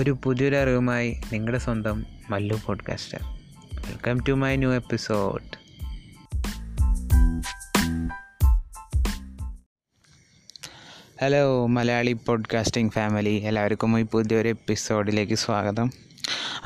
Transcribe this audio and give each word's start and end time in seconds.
ഒരു 0.00 0.18
പുതിയൊരു 0.24 0.56
അറിവുമായി 0.56 1.20
നിങ്ങളുടെ 1.32 1.58
സ്വന്തം 1.58 2.06
Mallu 2.30 2.60
podcaster 2.66 3.18
welcome 3.74 4.20
to 4.28 4.32
my 4.32 4.56
new 4.56 4.72
episode 4.72 5.60
hello 11.22 11.66
Malayali 11.66 12.12
podcasting 12.12 12.92
family 12.92 13.34
എല്ലാവർക്കും 13.34 13.98
ഈ 14.00 14.02
പുതിയൊരു 14.02 14.48
എപ്പിസോഡിലേക്ക് 14.48 15.34
സ്വാഗതം. 15.34 15.92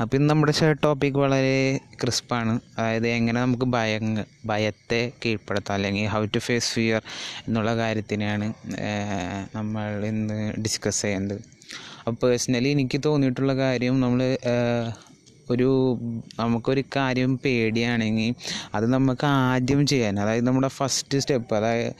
അപ്പോൾ 0.01 0.17
ഇന്ന് 0.17 0.29
നമ്മുടെ 0.29 0.73
ടോപ്പിക് 0.73 1.13
വളരെ 1.13 1.79
ക്രിസ്പാണ് 2.01 2.59
അതായത് 2.77 3.07
എങ്ങനെ 3.07 3.41
നമുക്ക് 3.41 3.65
ഭയങ്ങ 3.65 4.23
ഭയത്തെ 4.45 5.11
കീഴ്പ്പെടുത്താം 5.25 5.73
അല്ലെങ്കിൽ 5.73 6.05
ഹൗ 6.05 6.25
ടു 6.25 6.39
ഫേസ് 6.39 6.71
ഫിയർ 6.71 7.01
എന്നുള്ള 7.47 7.75
കാര്യത്തിനാണ് 7.75 8.53
നമ്മൾ 9.55 10.05
ഇന്ന് 10.05 10.53
ഡിസ്കസ് 10.61 11.01
ചെയ്യുന്നത്. 11.01 11.54
അപ്പോൾ 12.07 12.27
പേഴ്സണലി 12.27 12.69
എനിക്ക് 12.75 12.99
തോന്നിയിട്ടുള്ള 13.05 13.53
കാര്യം 13.55 13.95
നമ്മൾ 14.01 14.21
ഒരു 15.53 15.69
നമുക്കൊരു 16.39 16.83
കാര്യം 16.95 17.31
പേടിയാണെങ്കിൽ 17.37 18.35
അത് 18.75 18.85
നമുക്ക് 18.93 19.25
ആദ്യം 19.25 19.81
ചെയ്യാൻ 19.87 20.13
അതായത് 20.19 20.47
നമ്മുടെ 20.47 20.67
ഫസ്റ്റ് 20.67 21.17
സ്റ്റെപ്പ് 21.19 21.55
അതായത് 21.55 21.91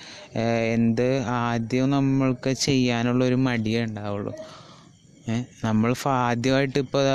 എന്ത് 0.76 1.08
ആദ്യം 1.42 1.90
നമ്മൾക്ക് 1.90 2.54
ചെയ്യാനുള്ള 2.68 3.22
ഒരു 3.26 3.38
മടിയേ 3.48 3.82
ഉണ്ടാവുള്ളൂ. 3.86 4.34
നമ്മൾ 5.64 5.92
ആദ്യമായിട്ട് 6.30 6.80
ഇപ്പോൾ 6.80 7.06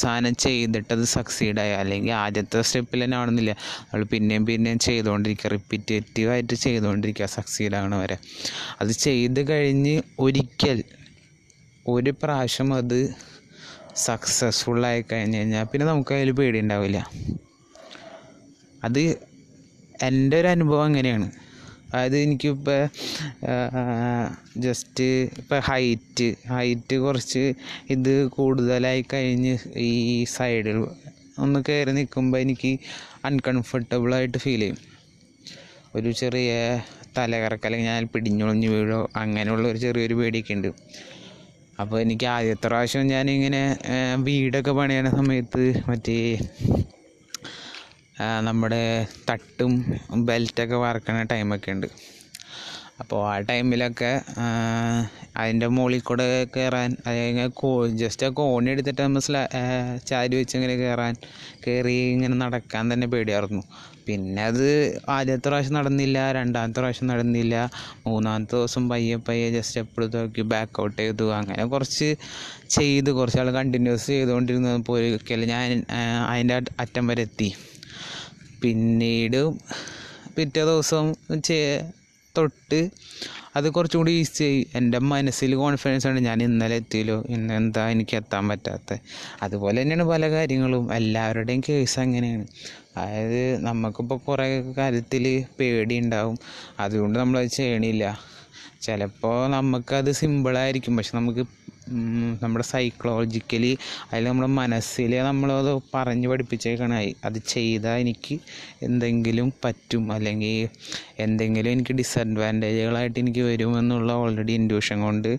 സാധനം 0.00 0.34
അത് 0.92 1.04
സക്സീഡായി 1.16 1.72
അല്ലെങ്കിൽ 1.80 2.12
ആദ്യത്തെ 2.12 2.62
സ്റ്റെപ്പിൽ 2.68 3.04
തന്നെ 3.04 3.16
ആവണമെന്നില്ല. 3.16 3.52
നമ്മൾ 3.88 4.04
പിന്നെയും 4.04 4.44
പിന്നെയും 4.46 4.78
ചെയ്തുകൊണ്ടിരിക്കുക 4.78 5.50
റിപ്പീറ്റേറ്റീവായിട്ട് 5.50 6.54
ചെയ്തുകൊണ്ടിരിക്കുക 6.66 7.28
സക്സീഡ് 7.38 7.76
ആവണ 7.80 7.94
വരെ. 8.04 8.16
അത് 8.80 8.92
ചെയ്ത് 9.06 9.40
കഴിഞ്ഞ് 9.50 9.94
ഒരിക്കൽ 10.18 10.80
ഒരു 11.88 12.10
പ്രാവശ്യം 12.10 12.74
അത് 12.74 13.14
സക്സസ്ഫുൾ 13.96 14.86
ആയി 14.86 15.04
കഴിഞ്ഞ് 15.12 15.38
കഴിഞ്ഞാൽ 15.38 15.64
പിന്നെ 15.64 15.86
നമുക്ക് 15.86 16.14
അതിൽ 16.14 16.30
പേടി 16.32 16.58
ഉണ്ടാവില്ല 16.60 16.98
അത് 18.84 19.00
എന്റെ 20.02 20.40
ഒരു 20.40 20.48
അനുഭവം 20.48 20.84
അങ്ങനെയാണ്. 20.84 21.32
അതായത് 21.94 22.16
എനിക്കിപ്പോൾ 22.16 22.88
ജസ്റ്റ് 24.56 25.04
ഇപ്പോൾ 25.38 25.58
ഹൈറ്റ് 25.58 26.34
ഹൈറ്റ് 26.48 26.96
കുറച്ച് 26.96 27.54
ഇത് 27.90 28.26
കൂടുതലായി 28.26 29.04
കഴിഞ്ഞ് 29.12 29.58
ഈ 29.76 30.24
സൈഡിൽ 30.24 30.86
ഒന്ന് 31.38 31.60
കയറി 31.68 31.92
നിൽക്കുമ്പോൾ 31.92 32.38
എനിക്ക് 32.38 32.78
അൺകംഫർട്ടബിളായിട്ട് 33.24 34.38
ഫീൽ 34.38 34.60
ചെയ്യും. 34.60 34.78
ഒരു 35.94 36.10
ചെറിയ 36.10 36.80
തലകറക്കം 37.18 37.66
അല്ലെങ്കിൽ 37.66 37.90
ഞാൻ 37.90 38.08
പിടിഞ്ഞൊളിഞ്ഞ് 38.14 38.68
വീഴോ 38.68 39.10
അങ്ങനെയുള്ള 39.16 39.68
ഒരു 39.68 39.78
ചെറിയൊരു 39.78 40.14
പേടിയൊക്കെ 40.14 40.54
ഉണ്ട് 40.54 40.68
അപ്പോൾ 41.82 41.98
എനിക്ക് 42.04 42.26
ആദ്യത്തെ 42.36 42.66
പ്രാവശ്യം 42.68 43.06
ഞാനിങ്ങനെ 43.14 43.62
വീടൊക്കെ 44.28 44.72
പണിയണ 44.78 45.08
സമയത്ത് 45.18 45.64
മറ്റേ 45.90 46.16
നമ്മുടെ 48.48 48.82
തട്ടും 49.28 49.72
ബെൽറ്റൊക്കെ 50.28 50.78
വറക്കണ 50.84 51.22
ടൈമൊക്കെ 51.32 51.72
ഉണ്ട്. 51.76 51.88
അപ്പോൾ 53.02 53.34
ആ 53.34 53.38
ടൈമിലൊക്കെ 53.38 54.22
അതിന്റെ 55.36 55.66
മുകളിൽ 55.66 56.00
കൂടെ 56.00 56.44
കയറാൻ 56.56 56.96
അതിങ്ങനെ 57.06 57.48
കോ 57.48 57.86
ജസ്റ്റ് 57.86 58.26
കോണി 58.26 58.70
എടുത്തിട്ട് 58.70 59.02
നമ്മൾ 59.02 59.20
സ്ലാ 59.20 59.48
ചാരി 60.06 60.36
വെച്ച് 60.36 60.56
ഇങ്ങനെ 60.56 60.76
കയറാൻ 60.76 61.16
കയറി 61.66 61.92
ഇങ്ങനെ 61.92 62.34
നടക്കാൻ 62.34 62.92
തന്നെ 62.92 63.06
പേടിയായിരുന്നു. 63.06 63.62
പിന്നെ 64.06 64.42
അത് 64.44 64.98
ആദ്യത്തെ 65.08 65.48
പ്രാവശ്യം 65.48 65.74
നടന്നില്ല 65.74 66.32
രണ്ടാമത്തെ 66.32 66.80
പ്രാവശ്യം 66.80 67.08
നടന്നില്ല 67.08 67.70
മൂന്നാമത്തെ 68.06 68.56
ദിവസം 68.56 68.88
പയ്യെ 68.88 69.16
പയ്യെ 69.16 69.50
ജസ്റ്റ് 69.50 69.80
എപ്പോഴും 69.80 70.10
നോക്കി 70.14 70.42
ബാക്ക് 70.42 70.82
ഔട്ട് 70.82 71.02
ചെയ്തു. 71.02 71.32
അങ്ങനെ 71.32 71.64
കുറച്ച് 71.64 72.14
ചെയ്ത് 72.68 73.10
കുറച്ച് 73.10 73.38
ആൾ 73.38 73.50
കണ്ടിന്യൂസ് 73.50 74.06
ചെയ്തുകൊണ്ടിരുന്നപ്പോൾ 74.06 74.98
ഒരിക്കലും 74.98 75.48
ഞാൻ 75.48 75.84
അതിന്റെ 76.28 76.60
അറ്റം 76.80 77.06
വരെ 77.06 77.22
എത്തി. 77.22 77.52
പിന്നീട് 78.62 79.50
പിറ്റേ 80.36 80.64
ദിവസം 80.64 81.14
ചെ- 81.42 82.01
തൊട്ട് 82.38 82.90
അത് 83.56 83.70
കുറച്ചും 83.70 84.00
കൂടി 84.00 84.12
ഈസി 84.12 84.44
ആയി. 84.44 84.66
എന്റെ 84.74 84.98
മനസ്സിൽ 84.98 85.54
കോൺഫിഡൻസ് 85.54 86.06
ആണ് 86.06 86.20
ഞാൻ 86.20 86.42
ഇന്നലെ 86.42 86.76
എത്തിയല്ലോ. 86.76 87.24
ഇന്ന് 87.28 87.54
എന്താ 87.54 87.90
എനിക്ക് 87.90 88.16
എത്താൻ 88.16 88.48
പറ്റാത്ത 88.48 88.96
അതുപോലെ 89.42 89.82
തന്നെയാണ് 89.82 90.04
പല 90.04 90.30
കാര്യങ്ങളും. 90.30 90.94
എല്ലാവരുടെയും 90.94 91.62
കേസ് 91.68 92.00
അങ്ങനെയാണ്. 92.00 92.46
അതായത് 92.96 93.64
നമുക്കിപ്പോൾ 93.64 94.18
കുറേ 94.18 94.48
കാര്യത്തിൽ 94.78 95.44
പേടി 95.60 95.98
ഉണ്ടാവും. 95.98 96.38
അതുകൊണ്ട് 96.80 97.18
നമ്മളത് 97.18 97.46
ചെയ്യണില്ല. 97.46 98.04
ചിലപ്പോൾ 98.82 99.50
നമുക്കത് 99.50 100.12
സിമ്പിളായിരിക്കും 100.12 100.96
പക്ഷെ 100.96 101.16
നമുക്ക് 101.16 101.46
നമ്മുടെ 102.42 102.64
സൈക്കോളജിക്കലി 102.64 103.78
അതിൽ 104.10 104.24
നമ്മുടെ 104.24 104.46
മനസ്സിൽ 104.46 105.14
നമ്മളത് 105.28 105.82
പറഞ്ഞ് 105.94 106.28
പഠിപ്പിച്ചേക്കണായി 106.28 107.16
അത് 107.24 107.38
ചെയ്താൽ 107.48 107.98
എനിക്ക് 107.98 108.36
എന്തെങ്കിലും 108.82 109.52
പറ്റും. 109.64 110.12
അല്ലെങ്കിൽ 110.12 110.68
എന്തെങ്കിലും 111.18 111.70
എനിക്ക് 111.72 111.92
ഡിസഡ്വാന്റേജുകളായിട്ട് 111.92 113.18
എനിക്ക് 113.20 113.40
വരുമെന്നുള്ള 113.40 114.12
ഓൾറെഡി 114.12 114.52
ഇൻഡ്യൂഷൻ 114.52 115.00
കൊണ്ട് 115.00 115.30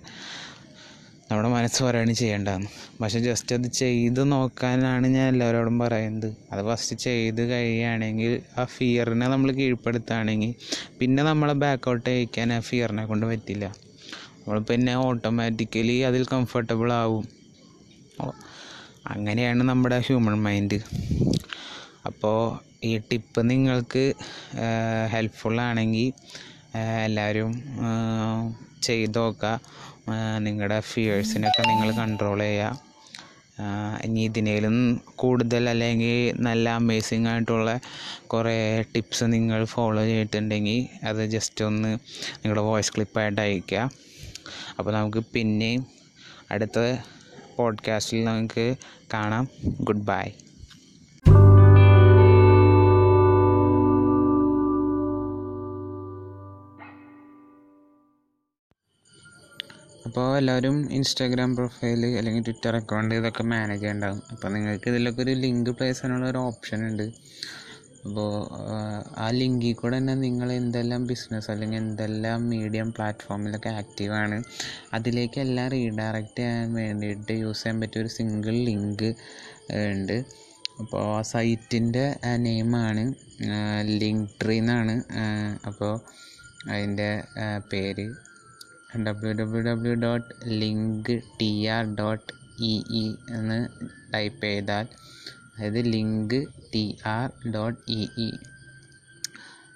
നമ്മുടെ 1.31 1.49
മനസ്സ് 1.49 1.83
പറയുകയാണ് 1.83 2.13
ചെയ്യേണ്ടതെന്ന്. 2.13 2.69
പക്ഷെ 3.01 3.19
ജസ്റ്റ് 3.19 3.55
അത് 3.55 3.67
ചെയ്ത് 3.73 4.31
നോക്കാനാണ് 4.31 5.07
ഞാൻ 5.07 5.27
എല്ലാവരോടും 5.33 5.79
പറയുന്നത്. 5.79 6.27
അത് 6.51 6.61
ഫസ്റ്റ് 6.69 6.95
ചെയ്ത് 6.95 7.41
കഴിയുകയാണെങ്കിൽ 7.51 8.41
ആ 8.59 8.65
ഫിയറിനെ 8.65 9.27
നമ്മൾ 9.27 9.51
കീഴ്പ്പെടുത്തുകയാണെങ്കിൽ 9.51 10.53
പിന്നെ 10.99 11.23
നമ്മളെ 11.23 11.53
ബാക്കൗട്ട് 11.53 12.09
അയക്കാൻ 12.09 12.53
ആ 12.53 12.59
ഫിയറിനെ 12.59 13.05
കൊണ്ട് 13.05 13.25
പറ്റില്ല. 13.25 13.65
നമ്മൾ 14.45 14.59
പിന്നെ 14.69 14.93
ഓട്ടോമാറ്റിക്കലി 15.03 15.95
അതിൽ 16.07 16.23
കംഫർട്ടബിൾ 16.31 16.89
ആവും. 16.93 17.25
അങ്ങനെയാണ് 19.13 19.61
നമ്മുടെ 19.69 19.97
ഹ്യൂമൻ 19.99 20.35
മൈൻഡ് 20.43 20.77
അപ്പോൾ 22.05 22.37
ഈ 22.83 22.91
ടിപ്പ് 23.09 23.41
നിങ്ങൾക്ക് 23.49 24.03
ഹെൽപ്ഫുൾ 25.13 25.57
ആണെങ്കിൽ 25.61 26.09
എല്ലാവരും 27.05 27.51
ചെയ്ത് 28.81 29.17
നോക്കുക 29.17 29.53
നിങ്ങളുടെ 30.39 30.79
ഫിയേഴ്സിനൊക്കെ 30.91 31.63
നിങ്ങൾ 31.71 31.89
കൺട്രോൾ 32.01 32.39
ചെയ്യുക 32.39 32.79
ഇനി 34.05 34.21
ഇതിനേലും 34.29 34.75
കൂടുതൽ 35.15 35.63
അല്ലെങ്കിൽ 35.69 36.15
നല്ല 36.47 36.69
അമേസിങ് 36.81 37.27
ആയിട്ടുള്ള 37.27 37.73
കുറേ 38.27 38.55
ടിപ്സ് 38.93 39.25
നിങ്ങൾ 39.33 39.61
ഫോളോ 39.65 40.01
ചെയ്തിട്ടുണ്ടെങ്കിൽ 40.11 40.79
അത് 41.09 41.21
ജസ്റ്റ് 41.35 41.63
ഒന്ന് 41.65 41.91
നിങ്ങളുടെ 42.41 42.65
വോയിസ് 42.69 42.93
ക്ലിപ്പായിട്ട് 42.95 43.41
അയയ്ക്കുക 43.41 43.83
അപ്പോൾ 44.79 44.93
നമുക്ക് 44.93 45.23
പിന്നെയും 45.33 45.87
അടുത്ത 46.51 46.79
പോഡ്കാസ്റ്റിൽ 47.55 48.23
നമുക്ക് 48.23 48.75
കാണാം. 49.13 49.47
ഗുഡ് 49.81 50.01
ബൈ 50.01 50.31
അപ്പോൾ 60.05 60.37
എല്ലാവരും 60.37 60.91
ഇൻസ്റ്റാഗ്രാം 60.93 61.55
പ്രൊഫൈൽ 61.55 62.05
അല്ലെങ്കിൽ 62.05 62.43
ട്വിറ്റർ 62.43 62.75
അക്കൗണ്ട് 62.75 63.15
ഇതൊക്കെ 63.15 63.43
മാനേജ് 63.43 63.81
ചെയ്യണ്ടാകും 63.81 64.21
അപ്പോൾ 64.31 64.53
നിങ്ങൾക്ക് 64.53 64.89
ഇതിലൊക്കെ 64.89 65.21
ഒരു 65.21 65.31
ലിങ്ക് 65.31 65.69
പ്ലേസ് 65.69 65.97
ചെയ്യാനുള്ള 65.97 66.29
ഒരു 66.29 66.37
ഓപ്ഷൻ 66.37 66.87
ഉണ്ട്. 66.87 67.13
അപ്പോൾ 68.05 68.31
ആ 69.17 69.27
ലിങ്കിൽ 69.37 69.73
കൂടെ 69.73 69.97
തന്നെ 69.97 70.15
നിങ്ങൾ 70.23 70.49
എന്തെല്ലാം 70.53 71.03
ബിസിനസ് 71.11 71.49
അല്ലെങ്കിൽ 71.51 71.79
എന്തെല്ലാം 71.83 72.39
മീഡിയം 72.53 72.89
പ്ലാറ്റ്ഫോമിലൊക്കെ 72.95 73.71
ആക്റ്റീവാണ് 73.81 74.37
അതിലേക്ക് 74.93 75.39
എല്ലാം 75.45 75.67
റീഡയറക്റ്റ് 75.75 76.41
ചെയ്യാൻ 76.41 76.73
വേണ്ടിയിട്ട് 76.79 77.33
യൂസ് 77.43 77.61
ചെയ്യാൻ 77.61 77.79
പറ്റിയ 77.81 78.03
ഒരു 78.03 78.11
സിംഗിൾ 78.17 78.57
ലിങ്ക് 78.69 79.07
ഉണ്ട്. 79.91 80.17
അപ്പോൾ 80.81 81.01
ആ 81.15 81.21
സൈറ്റിന്റെ 81.31 82.05
നെയിമാണ് 82.45 83.03
ലിങ്ക് 84.01 84.29
ട്രീ 84.41 84.55
എന്നാണ് 84.61 84.95
അപ്പോൾ 85.69 85.93
അതിന്റെ 86.71 87.09
പേര് 87.71 88.05
W 89.07 89.31
W 89.39 89.61
W 89.69 89.93
dot 90.05 90.29
link 90.61 91.11
T 91.39 91.51
R 91.75 91.83
dot 91.99 92.27
E 92.63 92.73
E 93.01 93.05
എന്ന് 93.37 93.59
ടൈപ്പ് 94.13 94.43
ചെയ്താൽ 94.45 94.87
അതായത് 95.55 95.81
link 95.95 96.39
T 96.73 96.83
R 97.15 97.27
dot 97.55 97.79
E 97.99 98.01
E 98.25 98.29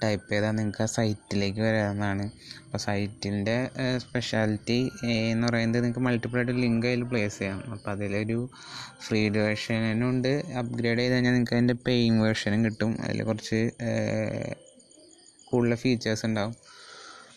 type 0.01 0.25
ചെയ്താൽ 0.31 0.51
നിങ്ങൾക്ക് 0.57 0.83
ആ 0.85 0.89
സൈറ്റിലേക്ക് 0.95 1.61
വരാവുന്നതാണ്. 1.65 2.25
അപ്പോൾ 2.65 2.79
സൈറ്റിന്റെ 2.85 3.55
സ്പെഷ്യാലിറ്റി 4.03 4.77
എന്ന് 5.31 5.45
പറയുന്നത് 5.47 5.79
നിങ്ങൾക്ക് 5.83 6.03
മൾട്ടിപ്പിൾ 6.07 6.39
ആയിട്ട് 6.41 6.55
ലിങ്ക് 6.65 6.87
അതിൽ 6.91 7.03
പ്ലേസ് 7.11 7.37
ചെയ്യാം. 7.39 7.59
അപ്പോൾ 7.75 7.91
അതിലൊരു 7.93 8.39
ഫ്രീ 9.05 9.21
വേർഷനുണ്ട് 9.37 10.31
അപ്ഗ്രേഡ് 10.61 10.99
ചെയ്ത് 10.99 11.13
കഴിഞ്ഞാൽ 11.15 11.33
നിങ്ങൾക്ക് 11.33 11.57
അതിന്റെ 11.57 11.77
പെയിങ് 11.87 12.21
വേർഷനും 12.25 12.61
കിട്ടും. 12.67 12.93
അതിൽ 13.05 13.23
കുറച്ച് 13.29 13.61
കൂടുതൽ 15.49 15.75
ഫീച്ചേഴ്സ് 15.83 16.25
ഉണ്ടാവും. 16.29 16.55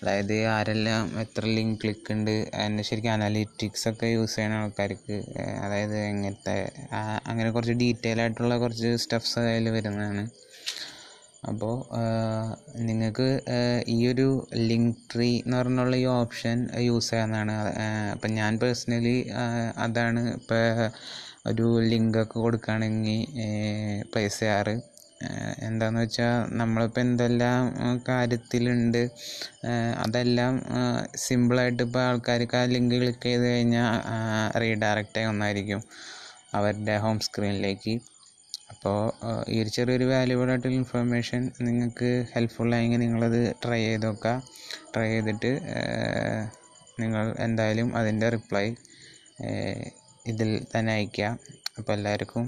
അതായത് 0.00 0.36
ആരെല്ലാം 0.56 1.06
എത്ര 1.22 1.44
ലിങ്ക് 1.56 1.78
ക്ലിക്ക് 1.80 2.12
ഉണ്ട് 2.14 2.30
അതിന്റെ 2.58 2.82
ശരിക്കും 2.88 3.12
അനാലിറ്റിക്സ് 3.16 3.86
ഒക്കെ 3.90 4.08
യൂസ് 4.16 4.36
ചെയ്യുന്ന 4.36 4.60
ആൾക്കാർക്ക് 4.60 5.16
അതായത് 5.64 5.96
എങ്ങനത്തെ 6.12 6.56
അങ്ങനെ 7.30 7.48
കുറച്ച് 7.56 7.76
ഡീറ്റെയിൽ 7.82 8.20
ആയിട്ടുള്ള 8.24 8.56
കുറച്ച് 8.64 8.90
സ്റ്റെപ്സ് 9.04 9.36
അതിൽ 9.42 9.68
വരുന്നതാണ്. 9.76 10.24
അപ്പോൾ 11.50 11.74
നിങ്ങൾക്ക് 12.88 13.28
ഈ 13.94 13.98
ഒരു 14.12 14.28
ലിങ്ക് 14.70 14.98
ട്രീ 15.12 15.28
എന്ന് 15.44 15.56
പറഞ്ഞുള്ള 15.60 15.96
ഈ 16.02 16.06
ഓപ്ഷൻ 16.20 16.58
യൂസ് 16.88 17.10
ചെയ്യാവുന്നതാണ്. 17.10 17.54
അപ്പം 18.14 18.30
ഞാൻ 18.40 18.52
പേഴ്സണലി 18.62 19.16
അതാണ് 19.84 20.22
ഇപ്പോൾ 20.38 20.64
ഒരു 21.50 21.66
ലിങ്കൊക്കെ 21.90 22.38
കൊടുക്കുകയാണെങ്കിൽ 22.44 23.20
പ്ലേസ് 24.12 24.40
ചെയ്യാറ് 24.40 24.74
എന്താണെന്ന് 25.62 26.02
വെച്ചാൽ 26.02 26.34
നമ്മളിപ്പോൾ 26.52 27.00
എന്തെല്ലാം 27.00 27.64
കാര്യത്തിലുണ്ട് 28.08 29.02
അതെല്ലാം 30.04 30.54
സിമ്പിളായിട്ട് 31.16 31.82
ഇപ്പോൾ 31.82 32.02
ആൾക്കാർക്ക് 32.02 32.56
ആ 32.56 32.62
ലിങ്ക് 32.66 32.96
ക്ലിക്ക് 32.96 33.24
ചെയ്ത് 33.24 33.46
കഴിഞ്ഞാൽ 33.46 33.90
റീഡയറക്റ്റ് 34.56 35.24
ഒന്നായിരിക്കും 35.24 35.82
അവരുടെ 36.54 36.94
ഹോം 36.96 37.18
സ്ക്രീനിലേക്ക് 37.20 37.94
അപ്പോൾ 38.72 38.98
ഈ 39.48 39.56
ഒരു 39.62 39.70
ചെറിയൊരു 39.70 40.06
വാല്യുബിൾ 40.10 40.50
ആയിട്ടുള്ള 40.50 40.74
ഇൻഫർമേഷൻ 40.74 41.40
നിങ്ങൾക്ക് 41.60 42.08
ഹെൽപ്ഫുൾ 42.10 42.34
ഹെൽപ്ഫുള്ളായെങ്കിൽ 42.34 43.00
നിങ്ങളത് 43.00 43.40
ട്രൈ 43.62 43.80
ചെയ്ത് 43.80 44.06
നോക്കുക 44.06 44.32
ട്രൈ 44.92 45.08
ചെയ്തിട്ട് 45.08 45.50
നിങ്ങൾ 47.00 47.26
എന്തായാലും 47.38 47.88
അതിന്റെ 47.96 48.28
റിപ്ലൈ 48.28 48.66
ഇതിൽ 50.26 50.50
തന്നെ 50.72 50.92
അയയ്ക്കുക 50.92 51.26
അപ്പോൾ 51.78 51.92
എല്ലാവർക്കും 51.92 52.46